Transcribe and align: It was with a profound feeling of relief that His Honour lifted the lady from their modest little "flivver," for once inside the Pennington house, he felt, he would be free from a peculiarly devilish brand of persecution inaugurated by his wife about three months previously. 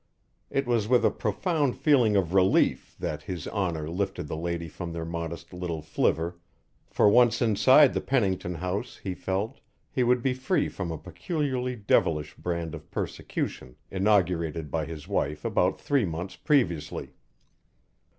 It 0.49 0.65
was 0.65 0.87
with 0.87 1.05
a 1.05 1.11
profound 1.11 1.77
feeling 1.77 2.15
of 2.15 2.33
relief 2.33 2.95
that 2.97 3.21
His 3.21 3.47
Honour 3.47 3.87
lifted 3.87 4.27
the 4.27 4.35
lady 4.35 4.67
from 4.67 4.93
their 4.93 5.05
modest 5.05 5.53
little 5.53 5.83
"flivver," 5.83 6.39
for 6.89 7.07
once 7.07 7.39
inside 7.39 7.93
the 7.93 8.01
Pennington 8.01 8.55
house, 8.55 8.97
he 8.97 9.13
felt, 9.13 9.59
he 9.91 10.01
would 10.01 10.23
be 10.23 10.33
free 10.33 10.69
from 10.69 10.91
a 10.91 10.97
peculiarly 10.97 11.75
devilish 11.75 12.33
brand 12.35 12.73
of 12.73 12.89
persecution 12.89 13.75
inaugurated 13.91 14.71
by 14.71 14.85
his 14.85 15.07
wife 15.07 15.45
about 15.45 15.79
three 15.79 16.05
months 16.05 16.35
previously. 16.35 17.13